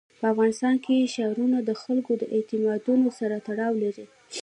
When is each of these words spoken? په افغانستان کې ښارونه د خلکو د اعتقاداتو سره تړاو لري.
په 0.19 0.25
افغانستان 0.33 0.75
کې 0.83 1.09
ښارونه 1.13 1.57
د 1.63 1.71
خلکو 1.83 2.11
د 2.17 2.23
اعتقاداتو 2.35 2.93
سره 3.19 3.35
تړاو 3.47 3.73
لري. 3.83 4.05